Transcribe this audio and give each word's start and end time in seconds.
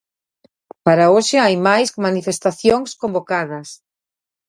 Para 0.85 1.05
hoxe 1.13 1.35
hai 1.43 1.55
máis 1.67 1.89
manifestacións 2.05 2.89
convocadas. 3.01 3.67